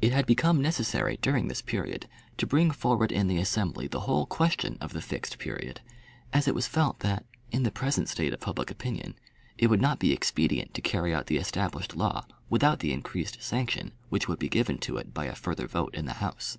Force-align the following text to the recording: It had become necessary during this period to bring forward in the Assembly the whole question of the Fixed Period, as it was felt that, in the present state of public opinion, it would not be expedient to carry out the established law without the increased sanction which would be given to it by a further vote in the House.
It 0.00 0.12
had 0.12 0.24
become 0.24 0.62
necessary 0.62 1.18
during 1.20 1.48
this 1.48 1.62
period 1.62 2.08
to 2.38 2.46
bring 2.46 2.70
forward 2.70 3.10
in 3.10 3.26
the 3.26 3.38
Assembly 3.40 3.88
the 3.88 4.02
whole 4.06 4.24
question 4.24 4.78
of 4.80 4.92
the 4.92 5.00
Fixed 5.02 5.36
Period, 5.40 5.80
as 6.32 6.46
it 6.46 6.54
was 6.54 6.68
felt 6.68 7.00
that, 7.00 7.26
in 7.50 7.64
the 7.64 7.72
present 7.72 8.08
state 8.08 8.32
of 8.32 8.38
public 8.38 8.70
opinion, 8.70 9.16
it 9.58 9.66
would 9.66 9.82
not 9.82 9.98
be 9.98 10.12
expedient 10.12 10.74
to 10.74 10.80
carry 10.80 11.12
out 11.12 11.26
the 11.26 11.38
established 11.38 11.96
law 11.96 12.24
without 12.48 12.78
the 12.78 12.92
increased 12.92 13.42
sanction 13.42 13.90
which 14.10 14.28
would 14.28 14.38
be 14.38 14.48
given 14.48 14.78
to 14.78 14.96
it 14.96 15.12
by 15.12 15.24
a 15.24 15.34
further 15.34 15.66
vote 15.66 15.92
in 15.96 16.04
the 16.06 16.12
House. 16.22 16.56